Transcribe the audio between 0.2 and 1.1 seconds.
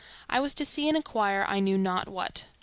I was to see and